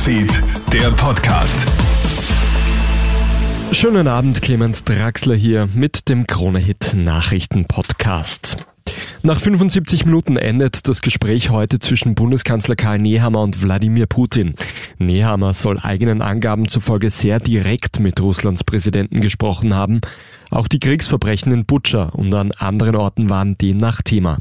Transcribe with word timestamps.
Newsfeed, 0.00 0.42
der 0.72 0.90
Podcast. 0.92 1.66
Schönen 3.72 4.08
Abend, 4.08 4.40
Clemens 4.40 4.82
Draxler 4.84 5.34
hier 5.34 5.68
mit 5.74 6.08
dem 6.08 6.26
Krone-Hit 6.26 6.94
Nachrichten 6.94 7.66
Podcast. 7.66 8.56
Nach 9.22 9.38
75 9.38 10.06
Minuten 10.06 10.38
endet 10.38 10.88
das 10.88 11.02
Gespräch 11.02 11.50
heute 11.50 11.80
zwischen 11.80 12.14
Bundeskanzler 12.14 12.76
Karl 12.76 12.98
Nehammer 12.98 13.42
und 13.42 13.62
Wladimir 13.62 14.06
Putin. 14.06 14.54
Nehammer 14.96 15.52
soll 15.52 15.78
eigenen 15.78 16.22
Angaben 16.22 16.68
zufolge 16.68 17.10
sehr 17.10 17.38
direkt 17.38 18.00
mit 18.00 18.22
Russlands 18.22 18.64
Präsidenten 18.64 19.20
gesprochen 19.20 19.74
haben. 19.74 20.00
Auch 20.50 20.66
die 20.66 20.80
Kriegsverbrechen 20.80 21.52
in 21.52 21.66
Butscha 21.66 22.04
und 22.04 22.32
an 22.32 22.52
anderen 22.52 22.96
Orten 22.96 23.28
waren 23.28 23.58
demnach 23.58 24.00
Thema. 24.00 24.38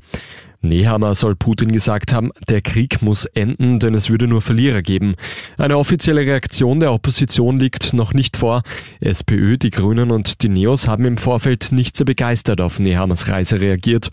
Nehammer 0.61 1.15
soll 1.15 1.35
Putin 1.35 1.71
gesagt 1.71 2.11
haben, 2.11 2.31
der 2.49 2.61
Krieg 2.61 3.01
muss 3.01 3.25
enden, 3.25 3.79
denn 3.79 3.93
es 3.93 4.09
würde 4.09 4.27
nur 4.27 4.41
Verlierer 4.41 4.81
geben. 4.81 5.15
Eine 5.57 5.77
offizielle 5.77 6.21
Reaktion 6.21 6.79
der 6.81 6.91
Opposition 6.91 7.59
liegt 7.59 7.93
noch 7.93 8.13
nicht 8.13 8.35
vor. 8.35 8.63
SPÖ, 8.99 9.57
die 9.57 9.69
Grünen 9.69 10.11
und 10.11 10.43
die 10.43 10.49
Neos 10.49 10.87
haben 10.87 11.05
im 11.05 11.17
Vorfeld 11.17 11.71
nicht 11.71 11.95
sehr 11.95 12.05
begeistert 12.05 12.59
auf 12.59 12.79
Nehammers 12.79 13.29
Reise 13.29 13.61
reagiert. 13.61 14.09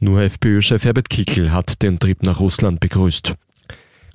Nur 0.00 0.22
FPÖ-Chef 0.22 0.84
Herbert 0.84 1.10
Kickel 1.10 1.52
hat 1.52 1.82
den 1.82 1.98
Trip 1.98 2.22
nach 2.22 2.40
Russland 2.40 2.80
begrüßt. 2.80 3.34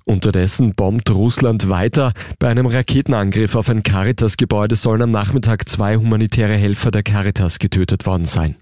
Unterdessen 0.05 0.75
bombt 0.75 1.09
Russland 1.09 1.69
weiter. 1.69 2.13
Bei 2.37 2.49
einem 2.49 2.67
Raketenangriff 2.67 3.55
auf 3.55 3.69
ein 3.69 3.81
Caritas-Gebäude 3.81 4.75
sollen 4.75 5.01
am 5.01 5.09
Nachmittag 5.09 5.67
zwei 5.67 5.97
humanitäre 5.97 6.55
Helfer 6.55 6.91
der 6.91 7.01
Caritas 7.01 7.57
getötet 7.57 8.05
worden 8.05 8.25
sein. 8.25 8.55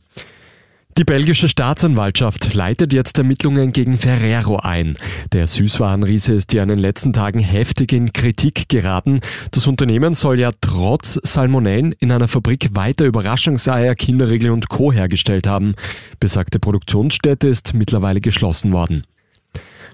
Die 0.96 1.06
belgische 1.06 1.50
Staatsanwaltschaft 1.50 2.54
leitet 2.54 2.94
jetzt 2.94 3.18
Ermittlungen 3.18 3.72
gegen 3.72 3.98
Ferrero 3.98 4.58
ein. 4.58 4.96
Der 5.32 5.48
Süßwarenriese 5.48 6.34
ist 6.34 6.54
ja 6.54 6.62
in 6.62 6.70
den 6.70 6.78
letzten 6.78 7.14
Tagen 7.14 7.40
heftig 7.40 7.94
in 7.94 8.14
Kritik 8.14 8.70
geraten. 8.70 9.22
Das 9.50 9.66
Unternehmen 9.66 10.14
soll 10.14 10.40
ja 10.40 10.52
trotz 10.62 11.20
Salmonellen 11.24 11.94
in 11.94 12.12
einer 12.12 12.28
Fabrik 12.28 12.76
weiter 12.76 13.06
Überraschungseier, 13.06 13.96
Kinderriegel 13.96 14.52
und 14.52 14.70
Co. 14.70 14.94
hergestellt 14.94 15.48
haben. 15.48 15.74
Besagte 16.20 16.60
Produktionsstätte 16.60 17.48
ist 17.48 17.74
mittlerweile 17.74 18.22
geschlossen 18.22 18.72
worden. 18.72 19.04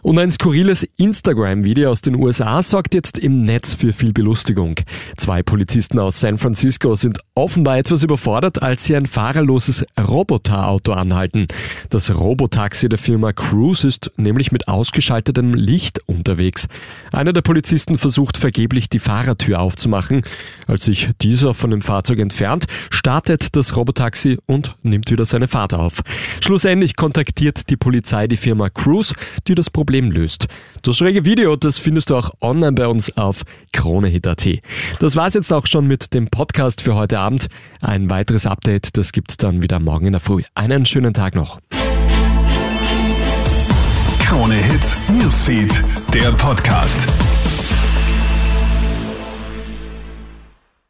Und 0.01 0.17
ein 0.17 0.31
skurriles 0.31 0.87
Instagram-Video 0.95 1.91
aus 1.91 1.99
den 1.99 2.15
USA 2.15 2.61
sorgt 2.61 2.93
jetzt 2.93 3.19
im 3.19 3.43
Netz 3.43 3.73
für 3.73 3.91
viel 3.91 4.13
Belustigung. 4.13 4.75
Zwei 5.17 5.43
Polizisten 5.43 5.99
aus 5.99 6.21
San 6.21 6.37
Francisco 6.37 6.95
sind 6.95 7.19
offenbar 7.35 7.79
etwas 7.79 8.03
überfordert, 8.03 8.63
als 8.63 8.85
sie 8.85 8.95
ein 8.95 9.05
fahrerloses 9.05 9.85
Roboterauto 9.99 10.93
anhalten. 10.93 11.47
Das 11.89 12.17
Robotaxi 12.17 12.87
der 12.87 12.97
Firma 12.97 13.33
Cruise 13.33 13.85
ist 13.85 14.11
nämlich 14.15 14.53
mit 14.53 14.69
ausgeschaltetem 14.69 15.53
Licht 15.53 15.99
unterwegs. 16.05 16.67
Einer 17.11 17.33
der 17.33 17.41
Polizisten 17.41 17.97
versucht 17.97 18.37
vergeblich 18.37 18.87
die 18.87 18.99
Fahrertür 18.99 19.59
aufzumachen. 19.59 20.21
Als 20.65 20.85
sich 20.85 21.09
dieser 21.21 21.53
von 21.53 21.71
dem 21.71 21.81
Fahrzeug 21.81 22.19
entfernt, 22.19 22.65
startet 22.89 23.55
das 23.55 23.75
Robotaxi 23.75 24.37
und 24.45 24.77
nimmt 24.81 25.11
wieder 25.11 25.25
seine 25.25 25.49
Fahrt 25.49 25.73
auf. 25.73 26.01
Schlussendlich 26.41 26.95
kontaktiert 26.95 27.69
die 27.69 27.77
Polizei 27.77 28.27
die 28.27 28.37
Firma 28.37 28.69
Cruise, 28.69 29.13
die 29.47 29.55
das 29.55 29.69
Problem 29.69 29.88
Problem 29.89 30.11
löst. 30.11 30.45
Das 30.83 30.97
schräge 30.97 31.25
Video, 31.25 31.55
das 31.55 31.79
findest 31.79 32.11
du 32.11 32.15
auch 32.15 32.29
online 32.41 32.73
bei 32.73 32.85
uns 32.85 33.17
auf 33.17 33.41
kronehit.at. 33.73 34.47
Das 34.99 35.15
war's 35.15 35.33
jetzt 35.33 35.51
auch 35.51 35.65
schon 35.65 35.87
mit 35.87 36.13
dem 36.13 36.27
Podcast 36.27 36.81
für 36.81 36.93
heute 36.93 37.17
Abend. 37.17 37.47
Ein 37.81 38.07
weiteres 38.07 38.45
Update, 38.45 38.97
das 38.97 39.11
gibt's 39.13 39.37
dann 39.37 39.63
wieder 39.63 39.79
morgen 39.79 40.05
in 40.05 40.11
der 40.11 40.19
Früh. 40.19 40.43
Einen 40.53 40.85
schönen 40.85 41.15
Tag 41.15 41.33
noch. 41.33 41.59
Krone 44.19 44.53
Hit 44.53 44.95
Newsfeed, 45.19 45.83
der 46.13 46.33
Podcast. 46.33 47.07